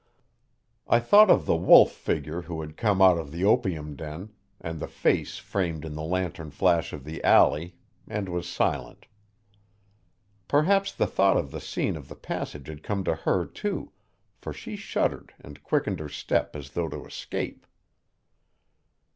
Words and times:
I 0.87 0.99
thought 0.99 1.29
of 1.29 1.45
the 1.45 1.55
wolf 1.55 1.91
figure 1.91 2.41
who 2.41 2.61
had 2.61 2.75
come 2.75 3.03
out 3.03 3.19
of 3.19 3.31
the 3.31 3.43
opium 3.45 3.95
den, 3.95 4.31
and 4.59 4.79
the 4.79 4.87
face 4.87 5.37
framed 5.37 5.85
in 5.85 5.93
the 5.93 6.01
lantern 6.01 6.49
flash 6.49 6.91
of 6.91 7.03
the 7.03 7.23
alley, 7.23 7.75
and 8.07 8.27
was 8.27 8.49
silent. 8.49 9.05
Perhaps 10.47 10.93
the 10.93 11.05
thought 11.05 11.37
of 11.37 11.51
the 11.51 11.61
scene 11.61 11.95
of 11.95 12.07
the 12.07 12.15
passage 12.15 12.67
had 12.67 12.81
come 12.81 13.03
to 13.03 13.13
her, 13.13 13.45
too, 13.45 13.91
for 14.39 14.51
she 14.53 14.75
shuddered 14.75 15.35
and 15.39 15.61
quickened 15.63 15.99
her 15.99 16.09
step 16.09 16.55
as 16.55 16.71
though 16.71 16.89
to 16.89 17.05
escape. 17.05 17.67